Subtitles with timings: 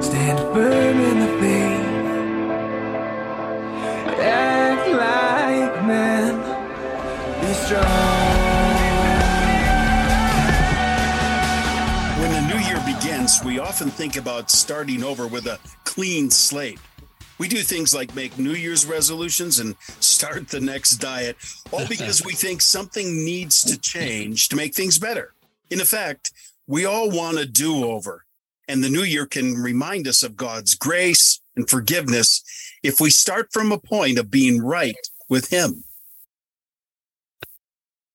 [0.00, 1.86] Stand firm in the faith.
[4.18, 6.34] Act like men.
[7.40, 8.30] Be strong.
[12.20, 16.78] When the new year begins, we often think about starting over with a clean slate.
[17.38, 21.36] We do things like make New Year's resolutions and start the next diet,
[21.72, 25.32] all because we think something needs to change to make things better.
[25.70, 26.32] In effect,
[26.66, 28.24] we all want a do over,
[28.70, 32.44] and the new year can remind us of God's grace and forgiveness
[32.84, 34.94] if we start from a point of being right
[35.28, 35.82] with Him.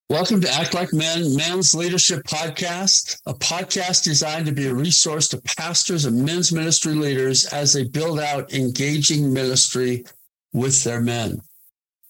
[0.10, 5.28] Welcome to Act Like Men, Men's Leadership Podcast, a podcast designed to be a resource
[5.30, 10.06] to pastors and men's ministry leaders as they build out engaging ministry
[10.54, 11.42] with their men.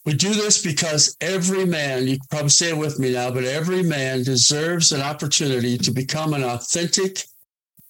[0.05, 3.81] We do this because every man, you probably say it with me now, but every
[3.81, 7.23] man deserves an opportunity to become an authentic,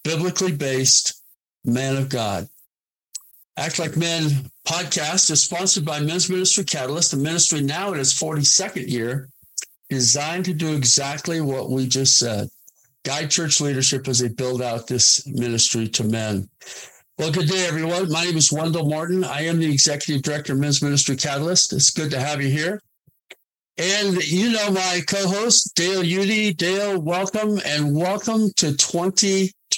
[0.05, 1.21] biblically based
[1.65, 2.47] man of God.
[3.57, 8.13] Act Like Men podcast is sponsored by Men's Ministry Catalyst, a ministry now in its
[8.13, 9.29] 42nd year
[9.89, 12.47] designed to do exactly what we just said
[13.03, 16.49] guide church leadership as they build out this ministry to men.
[17.19, 18.11] Well, good day, everyone.
[18.11, 19.23] My name is Wendell Morton.
[19.23, 21.71] I am the executive director of Men's Ministry Catalyst.
[21.71, 22.81] It's good to have you here.
[23.77, 26.53] And you know my co-host, Dale Udy.
[26.53, 28.75] Dale, welcome and welcome to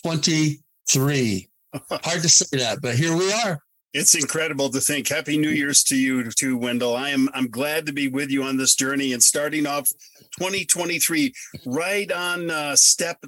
[0.04, 1.50] 2023.
[1.92, 3.60] Hard to say that, but here we are.
[3.94, 5.08] It's incredible to think.
[5.08, 6.96] Happy New Year's to you too, Wendell.
[6.96, 9.90] I am I'm glad to be with you on this journey and starting off
[10.38, 11.34] 2023
[11.66, 13.24] right on uh, step.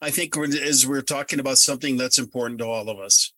[0.00, 3.32] I think as we're talking about something that's important to all of us.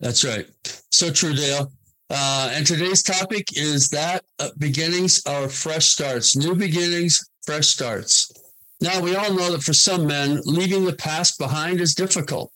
[0.00, 0.46] That's right.
[0.90, 1.72] So true, Dale.
[2.10, 8.32] Uh, and today's topic is that uh, beginnings are fresh starts, new beginnings, fresh starts.
[8.80, 12.52] Now, we all know that for some men, leaving the past behind is difficult.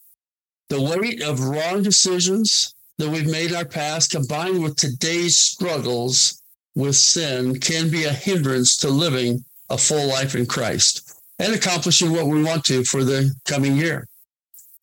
[0.68, 6.40] The weight of wrong decisions, that we've made in our past combined with today's struggles
[6.74, 12.12] with sin can be a hindrance to living a full life in Christ and accomplishing
[12.12, 14.06] what we want to for the coming year.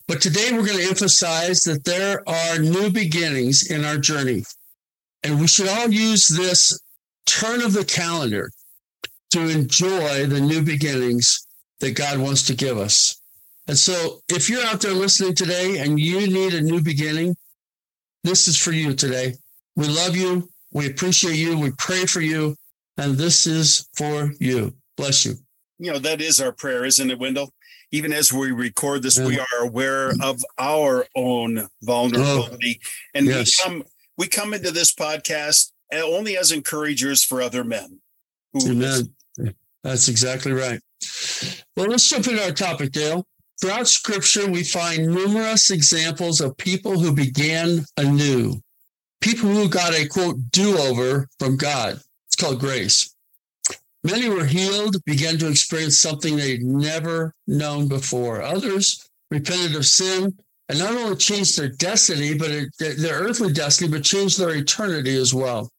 [0.06, 4.44] But today we're going to emphasize that there are new beginnings in our journey.
[5.22, 6.78] And we should all use this
[7.26, 8.50] turn of the calendar
[9.30, 11.46] to enjoy the new beginnings
[11.80, 13.20] that God wants to give us.
[13.68, 17.36] And so if you're out there listening today and you need a new beginning,
[18.24, 19.34] this is for you today.
[19.76, 20.48] We love you.
[20.72, 21.58] We appreciate you.
[21.58, 22.56] We pray for you.
[22.96, 24.74] And this is for you.
[24.96, 25.34] Bless you.
[25.78, 27.52] You know, that is our prayer, isn't it, Wendell?
[27.92, 29.26] Even as we record this, yeah.
[29.26, 32.80] we are aware of our own vulnerability.
[32.84, 33.58] Oh, and yes.
[33.58, 33.84] we come
[34.18, 38.00] we come into this podcast only as encouragers for other men.
[38.54, 39.14] Amen.
[39.82, 40.80] That's exactly right.
[41.76, 43.24] Well, let's jump into our topic, Dale.
[43.60, 48.60] Throughout scripture, we find numerous examples of people who began anew,
[49.20, 52.00] people who got a quote do over from God.
[52.28, 53.14] It's called grace.
[54.02, 58.40] Many were healed, began to experience something they'd never known before.
[58.40, 60.34] Others repented of sin
[60.70, 65.16] and not only changed their destiny, but it, their earthly destiny, but changed their eternity
[65.16, 65.70] as well.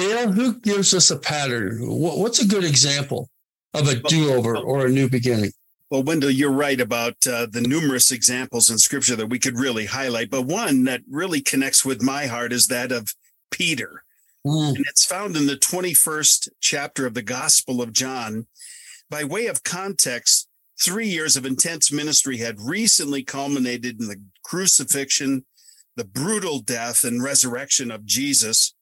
[0.00, 1.78] Dale, who gives us a pattern?
[1.82, 3.28] What's a good example
[3.74, 5.52] of a do over or a new beginning?
[5.90, 9.86] Well, Wendell, you're right about uh, the numerous examples in scripture that we could really
[9.86, 10.30] highlight.
[10.30, 13.14] But one that really connects with my heart is that of
[13.50, 14.04] Peter.
[14.46, 14.76] Mm.
[14.76, 18.46] And it's found in the 21st chapter of the Gospel of John.
[19.10, 20.48] By way of context,
[20.80, 25.44] three years of intense ministry had recently culminated in the crucifixion,
[25.96, 28.74] the brutal death, and resurrection of Jesus.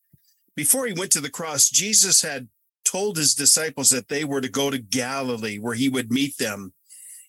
[0.59, 2.49] Before he went to the cross, Jesus had
[2.85, 6.73] told his disciples that they were to go to Galilee where he would meet them.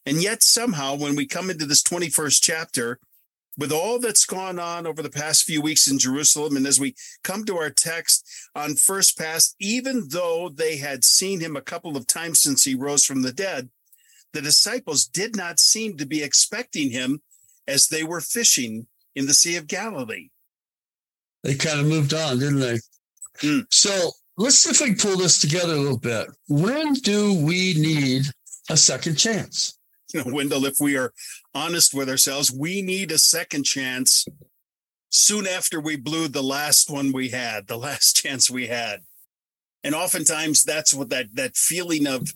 [0.03, 2.99] And yet, somehow, when we come into this 21st chapter,
[3.55, 6.95] with all that's gone on over the past few weeks in Jerusalem, and as we
[7.23, 11.95] come to our text on first pass, even though they had seen him a couple
[11.95, 13.69] of times since he rose from the dead,
[14.33, 17.21] the disciples did not seem to be expecting him
[17.67, 20.29] as they were fishing in the Sea of Galilee.
[21.43, 22.79] They kind of moved on, didn't they?
[23.41, 23.65] Mm.
[23.71, 26.27] So let's see if we can pull this together a little bit.
[26.47, 28.23] When do we need
[28.69, 29.79] a second chance?
[30.13, 31.13] you know, Wendell, if we are
[31.53, 34.25] honest with ourselves, we need a second chance
[35.09, 39.01] soon after we blew the last one we had, the last chance we had.
[39.83, 42.33] And oftentimes that's what that that feeling of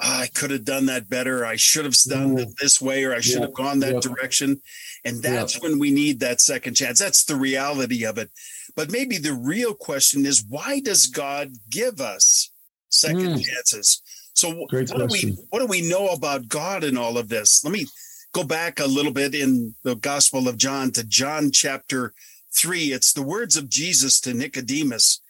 [0.00, 1.44] oh, I could have done that better.
[1.44, 4.62] I should have done it this way, or I should have gone that direction.
[5.04, 6.98] And that's when we need that second chance.
[6.98, 8.30] That's the reality of it.
[8.76, 12.50] But maybe the real question is why does God give us
[12.90, 13.44] second mm.
[13.44, 14.02] chances?
[14.34, 17.64] So what do we what do we know about God in all of this?
[17.64, 17.86] Let me
[18.32, 22.12] go back a little bit in the Gospel of John to John chapter
[22.54, 22.92] three.
[22.92, 25.22] It's the words of Jesus to Nicodemus.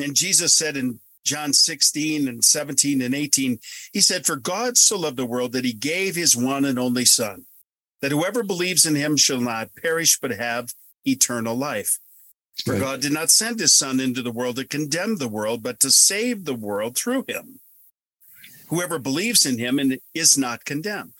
[0.00, 3.58] And Jesus said in John 16 and 17 and 18,
[3.92, 7.04] he said, For God so loved the world that he gave his one and only
[7.04, 7.44] Son,
[8.00, 10.72] that whoever believes in him shall not perish but have
[11.04, 11.98] eternal life.
[12.64, 12.80] For Right.
[12.80, 15.90] God did not send his Son into the world to condemn the world, but to
[15.90, 17.60] save the world through him.
[18.68, 21.14] Whoever believes in him and is not condemned.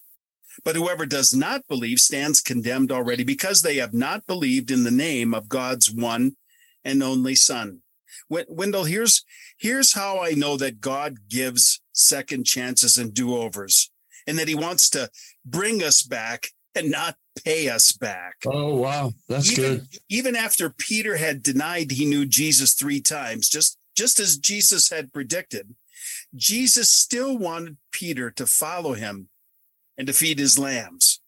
[0.65, 4.91] But whoever does not believe stands condemned already because they have not believed in the
[4.91, 6.37] name of God's one
[6.85, 7.83] and only Son.
[8.29, 9.25] Wen- Wendell, here's
[9.57, 13.91] here's how I know that God gives second chances and do-overs,
[14.27, 15.11] and that He wants to
[15.45, 18.35] bring us back and not pay us back.
[18.47, 19.13] Oh, wow.
[19.29, 19.89] That's even, good.
[20.09, 25.13] even after Peter had denied he knew Jesus three times, just just as Jesus had
[25.13, 25.75] predicted,
[26.35, 29.29] Jesus still wanted Peter to follow him
[29.99, 31.21] and to feed his lambs.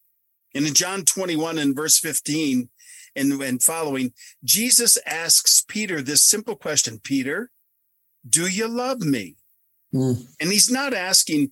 [0.55, 2.69] And in John 21 and verse 15
[3.15, 4.13] and, and following,
[4.43, 7.51] Jesus asks Peter this simple question Peter,
[8.27, 9.35] do you love me?
[9.93, 10.25] Mm.
[10.39, 11.51] And he's not asking,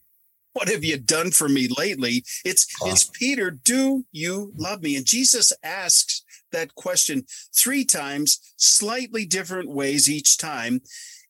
[0.54, 2.24] what have you done for me lately?
[2.44, 2.92] It's Ah.
[2.92, 4.96] it's Peter, do you love me?
[4.96, 7.26] And Jesus asks that question
[7.56, 10.82] three times, slightly different ways each time.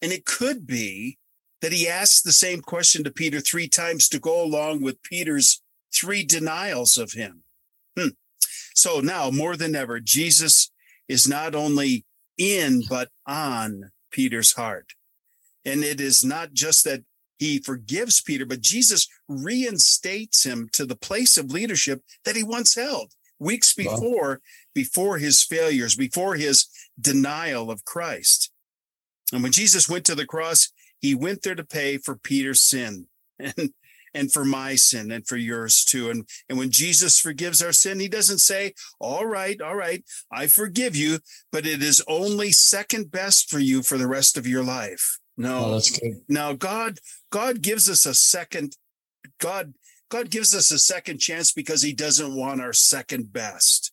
[0.01, 1.19] And it could be
[1.61, 5.61] that he asked the same question to Peter three times to go along with Peter's
[5.93, 7.43] three denials of him.
[7.97, 8.09] Hmm.
[8.73, 10.71] So now more than ever, Jesus
[11.07, 12.05] is not only
[12.37, 14.93] in, but on Peter's heart.
[15.63, 17.03] And it is not just that
[17.41, 22.75] he forgives Peter, but Jesus reinstates him to the place of leadership that he once
[22.75, 23.95] held weeks Wow.
[23.95, 24.41] before,
[24.75, 26.67] before his failures, before his
[26.99, 28.51] denial of Christ.
[29.33, 33.07] And when Jesus went to the cross, he went there to pay for Peter's sin
[33.39, 33.71] and,
[34.13, 36.11] and for my sin and for yours too.
[36.11, 40.45] And, and when Jesus forgives our sin, he doesn't say, all right, all right, I
[40.45, 41.21] forgive you,
[41.51, 45.17] but it is only second best for you for the rest of your life.
[45.37, 46.21] No, Oh, that's good.
[46.27, 46.99] now God
[47.31, 48.75] God gives us a second
[49.39, 49.73] God
[50.09, 53.91] God gives us a second chance because he doesn't want our second best.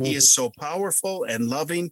[0.00, 1.90] He is so powerful and loving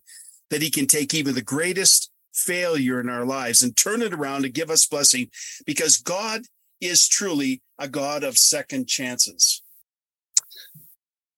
[0.50, 4.44] that he can take even the greatest failure in our lives and turn it around
[4.44, 5.28] and give us blessing
[5.66, 6.42] because God
[6.80, 9.62] is truly a God of second chances.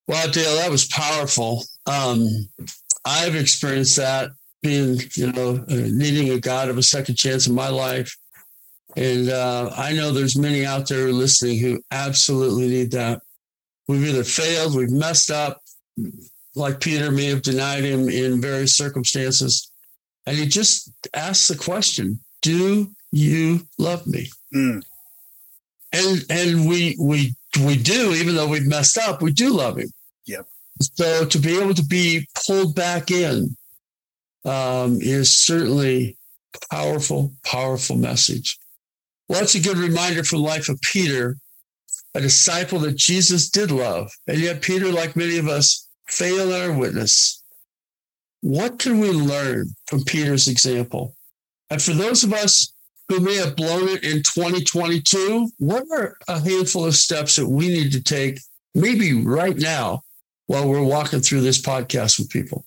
[0.07, 1.65] Well, Dale, that was powerful.
[1.87, 2.29] Um,
[3.05, 4.31] I've experienced that
[4.63, 8.17] being, you know, uh, needing a God of a second chance in my life.
[8.97, 13.21] And uh, I know there's many out there listening who absolutely need that.
[13.89, 15.61] We've either failed, we've messed up,
[16.55, 19.71] like Peter may have denied him in various circumstances.
[20.27, 24.29] And he just asks the question, Do you love me?
[24.55, 24.83] Mm,
[25.93, 27.35] and and we we
[27.65, 29.89] we do even though we've messed up we do love him
[30.27, 30.47] Yep.
[30.81, 33.57] so to be able to be pulled back in
[34.45, 36.17] um, is certainly
[36.71, 38.59] powerful powerful message.
[39.29, 41.37] Well that's a good reminder from life of peter
[42.15, 46.73] a disciple that jesus did love and yet peter like many of us failed our
[46.73, 47.43] witness?
[48.43, 51.15] What can we learn from peter's example?
[51.71, 52.73] And for those of us
[53.09, 57.69] who may have blown it in 2022, what are a handful of steps that we
[57.69, 58.41] need to take,
[58.75, 60.03] maybe right now,
[60.47, 62.65] while we're walking through this podcast with people?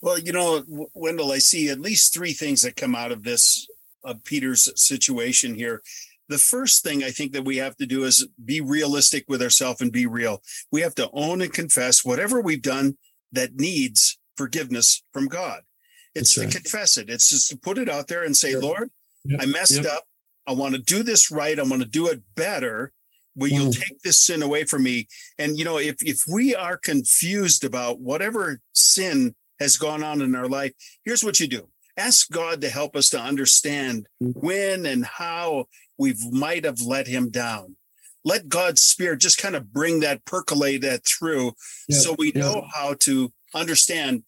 [0.00, 0.64] Well, you know,
[0.94, 3.66] Wendell, I see at least three things that come out of this
[4.02, 5.82] of Peter's situation here.
[6.28, 9.80] The first thing I think that we have to do is be realistic with ourselves
[9.82, 10.42] and be real.
[10.72, 12.96] We have to own and confess whatever we've done
[13.32, 15.62] that needs forgiveness from God.
[16.14, 17.10] It's That's to confess it.
[17.10, 18.56] It's just to put it out there and say.
[18.56, 18.90] Lord,
[19.24, 19.40] Yep.
[19.42, 19.84] I messed Yep.
[19.86, 20.04] up.
[20.46, 21.58] I want to do this right.
[21.58, 22.92] I want to do it better.
[23.36, 23.78] Will you Mm.
[23.78, 25.08] take this sin away from me?
[25.38, 30.34] And you know, if if we are confused about whatever sin has gone on in
[30.34, 30.72] our life,
[31.04, 31.68] here's what you do.
[31.96, 34.32] Ask God to help us to understand Mm.
[34.36, 35.66] when and how
[35.98, 37.76] we might have let him down.
[38.24, 41.52] Let God's spirit just kind of bring that percolate that through
[41.88, 42.40] Yeah, so we yeah.
[42.40, 44.24] know how to understand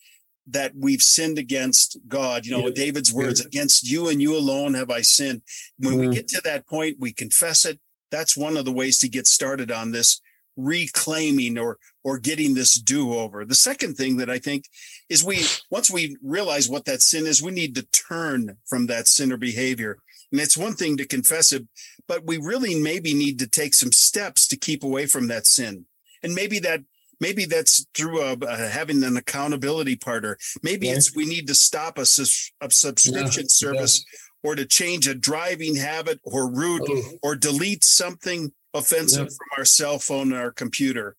[0.47, 2.45] that we've sinned against God.
[2.45, 2.75] You know, Yeah.
[2.75, 5.43] David's words, against you and you alone have I sinned.
[5.79, 6.15] When we Mm.
[6.15, 7.81] get to that point, we confess it.
[8.11, 10.21] That's one of the ways to get started on this
[10.57, 13.45] reclaiming or or getting this do over.
[13.45, 14.65] The second thing that I think
[15.09, 19.07] is we once we realize what that sin is, we need to turn from that
[19.09, 19.99] sin or behavior.
[20.31, 21.67] And it's one thing to confess it,
[22.09, 25.85] but we really maybe need to take some steps to keep away from that sin.
[26.23, 26.81] And maybe that
[27.21, 30.39] maybe that's through uh uh having an accountability partner.
[30.63, 30.95] Maybe Yeah.
[30.97, 34.05] it's we need to stop a, sus- a subscription Yeah, service
[34.43, 39.33] or to change a driving habit or route Oh, or delete something offensive Yep.
[39.33, 41.17] from our cell phone or our computer.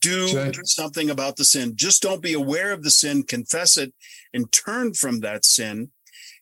[0.00, 1.74] Do something about the sin.
[1.74, 3.94] Just don't be aware of the sin, confess it,
[4.34, 5.92] and turn from that sin.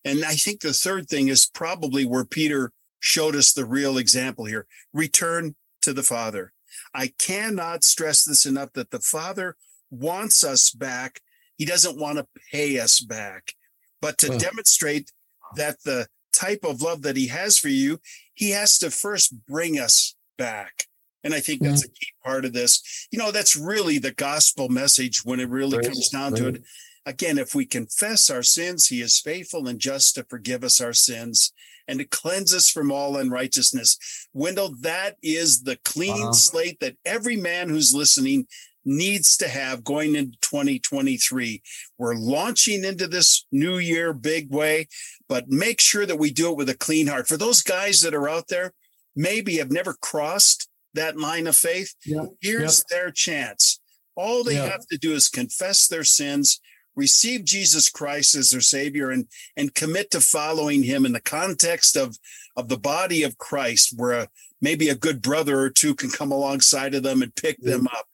[0.04, 4.46] And I think the third thing is probably where Peter showed us the real example
[4.46, 6.52] here return to the Father.
[6.92, 9.56] I cannot stress this enough that the Father
[9.90, 11.20] wants us back.
[11.56, 13.52] He doesn't want to pay us back,
[14.00, 15.12] but to demonstrate
[15.54, 18.00] that the type of love that he has for you,
[18.34, 20.84] he has to first bring us back.
[21.24, 21.90] And I think that's mm-hmm.
[21.90, 23.08] a key part of this.
[23.10, 26.62] You know, that's really the gospel message when it really Right, comes down to it.
[27.04, 30.92] Again, if we confess our sins, he is faithful and just to forgive us our
[30.92, 31.52] sins
[31.88, 34.28] and to cleanse us from all unrighteousness.
[34.32, 36.32] Wendell, that is the clean Wow.
[36.32, 38.46] slate that every man who's listening
[38.84, 41.60] needs to have going into 2023.
[41.98, 44.88] We're launching into this new year big way,
[45.28, 47.26] but make sure that we do it with a clean heart.
[47.26, 48.72] For those guys that are out there,
[49.16, 52.26] maybe have never crossed that line of faith, Yeah.
[52.40, 53.80] here's their chance.
[54.14, 54.70] All they Yeah.
[54.70, 56.60] have to do is confess their sins,
[56.94, 61.96] receive Jesus Christ as their savior and and commit to following him in the context
[61.96, 62.16] of
[62.56, 64.28] of the body of Christ where a,
[64.62, 68.06] maybe a good brother or two can come alongside of them and pick them up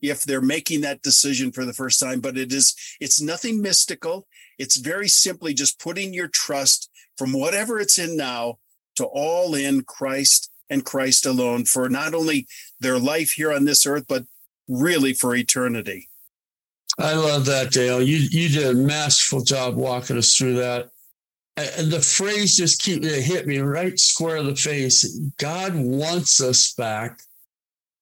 [0.00, 4.26] if they're making that decision for the first time but it is it's nothing mystical
[4.58, 6.88] it's very simply just putting your trust
[7.18, 8.58] from whatever it's in now
[9.00, 12.46] to all in Christ and Christ alone for not only
[12.78, 14.24] their life here on this earth but
[14.68, 16.08] really for eternity
[16.98, 18.02] I love that, Dale.
[18.02, 20.90] You you did a masterful job walking us through that.
[21.56, 25.18] And the phrase just keep it hit me right square in the face.
[25.38, 27.20] God wants us back.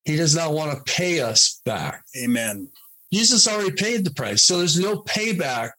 [0.04, 2.04] He does not want to pay us back.
[2.16, 2.68] amen
[3.12, 4.42] Jesus already paid the price.
[4.42, 5.70] So there's no payback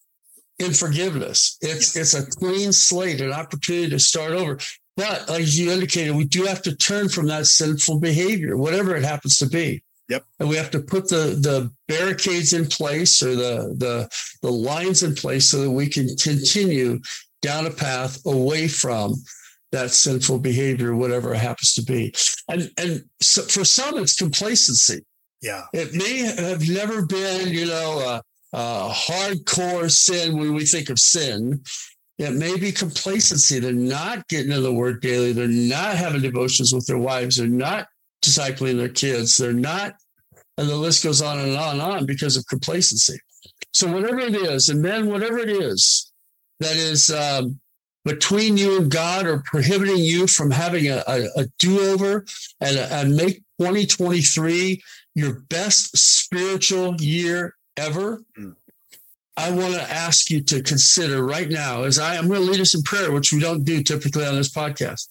[0.57, 1.57] in forgiveness.
[1.61, 4.57] It's it's a clean slate, an opportunity to start over.
[4.99, 9.03] But as you indicated, we do have to turn from that sinful behavior, whatever it
[9.05, 9.81] happens to be.
[10.09, 10.25] Yep.
[10.39, 14.09] And we have to put the the barricades in place or the the
[14.41, 16.99] the lines in place so that we can continue
[17.41, 19.13] down a path away from
[19.71, 22.13] that sinful behavior, whatever it happens to be.
[22.49, 25.05] And and so for some, it's complacency.
[25.41, 30.89] yeah It may have never been, you know, a, a hardcore sin when we think
[30.89, 31.61] of sin.
[32.19, 33.59] It may be complacency.
[33.59, 35.31] They're not getting in the word daily.
[35.31, 37.37] They're not having devotions with their wives.
[37.37, 37.87] They're not
[38.21, 39.37] discipling their kids.
[39.37, 39.95] They're not,
[40.57, 43.17] and the list goes on and on and on because of complacency.
[43.71, 46.11] So whatever it is, and then whatever it is
[46.59, 47.57] that is um,
[48.03, 52.25] between you and God or prohibiting you from having a, a, a do-over
[52.59, 54.81] and, and make 2023
[55.15, 58.55] your best spiritual year ever, Mm.
[59.39, 62.59] I want to ask you to consider right now, as I am going to lead
[62.59, 65.07] us in prayer, which we don't do typically on this podcast.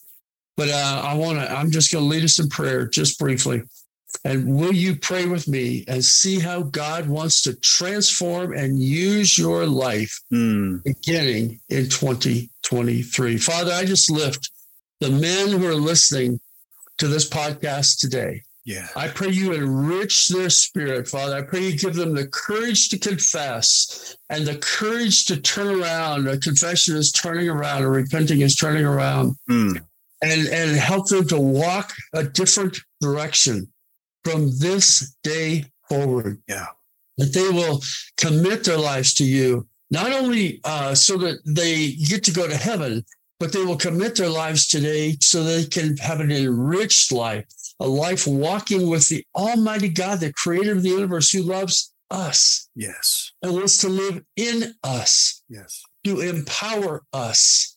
[0.56, 3.62] But uh, I want to, I'm just going to lead us in prayer just briefly.
[4.24, 9.38] And will you pray with me and see how God wants to transform and use
[9.38, 10.78] your life Hmm.
[10.84, 13.38] beginning in 2023?
[13.38, 14.50] Father, I just lift
[15.00, 16.40] the men who are listening
[16.98, 18.42] to this podcast today.
[18.72, 21.34] Yeah I pray you enrich their spirit, Father.
[21.40, 26.28] I pray you give them the courage to confess and the courage to turn around.
[26.28, 29.72] A confession is turning around, or repenting is turning around, Hmm.
[30.22, 33.56] and, and help them to walk a different direction
[34.24, 36.34] from this day forward.
[36.46, 36.66] Yeah.
[37.18, 37.80] That they will
[38.24, 42.56] commit their lives to you, not only uh, so that they get to go to
[42.68, 43.04] heaven,
[43.40, 47.46] but they will commit their lives today so they can have an enriched life,
[47.80, 52.70] a life walking with the Almighty God, the creator of the universe, who loves us
[52.74, 57.76] yes and wants to live in us, yes to empower us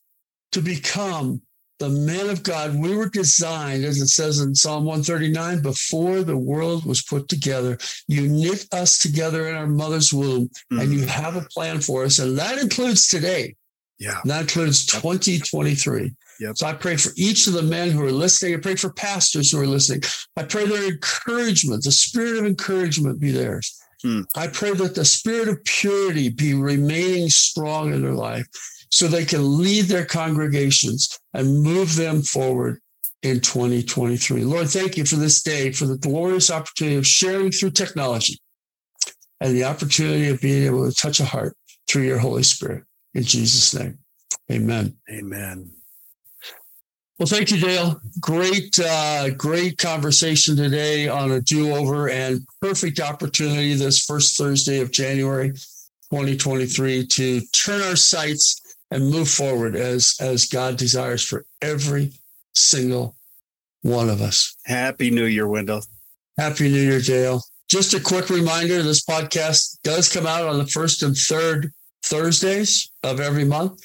[0.52, 1.42] to become
[1.80, 2.76] the men of God.
[2.76, 7.78] We were designed, as it says in Psalm 139, before the world was put together.
[8.08, 11.08] You knit us together in our mother's womb, and you mm.
[11.08, 12.20] have a plan for us.
[12.20, 13.56] And that includes today.
[14.02, 16.12] Yeah And that includes 2023.
[16.40, 16.58] Yep.
[16.58, 18.56] So I pray for each of the men who are listening.
[18.56, 20.02] I pray for pastors who are listening.
[20.36, 23.80] I pray their encouragement, the spirit of encouragement be theirs.
[24.02, 24.22] Hmm.
[24.36, 28.48] I pray that the spirit of purity be remaining strong in their life
[28.90, 32.80] so they can lead their congregations and move them forward
[33.22, 34.44] in 2023.
[34.44, 38.40] Lord, thank you for this day, for the glorious opportunity of sharing through technology
[39.40, 41.56] and the opportunity of being able to touch a heart
[41.88, 42.84] through your Holy Spirit.
[43.14, 43.98] In Jesus' name,
[44.52, 44.96] amen.
[45.12, 45.72] amen
[47.20, 48.02] Well, thank you, Dale.
[48.20, 54.92] Great, uh, great conversation today on a do-over and perfect opportunity this first Thursday of
[54.92, 55.52] January
[56.10, 62.12] 2023 to turn our sights and move forward as as God desires for every
[62.54, 63.16] single
[63.82, 64.56] one of us.
[64.66, 65.82] happy new year wendell
[66.38, 67.44] Happy New Year, Dale.
[67.70, 71.72] Just a quick reminder this podcast does come out on the first and third
[72.04, 73.82] Thursdays of every month.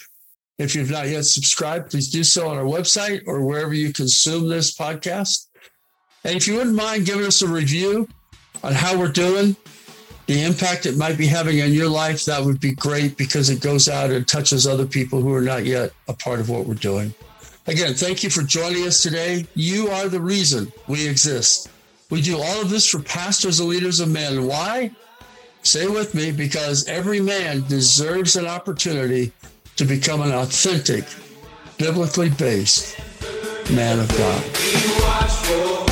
[0.58, 4.48] If you've not yet subscribed, please do so on our website or wherever you consume
[4.48, 5.46] this podcast.
[6.24, 8.08] And if you wouldn't mind giving us a review
[8.64, 9.54] on how we're doing,
[10.26, 13.60] the impact it might be having on your life, that would be great because it
[13.60, 16.74] goes out and touches other people who are not yet a part of what we're
[16.74, 17.14] doing.
[17.68, 19.46] Again, thank you for joining us today.
[19.54, 21.68] You are the reason we exist.
[22.10, 24.46] We do all of this for pastors and leaders of men.
[24.46, 24.90] Why?
[25.66, 29.32] Say with me, because every man deserves an opportunity
[29.74, 31.04] to become an authentic,
[31.76, 32.96] biblically based
[33.72, 35.85] man of God.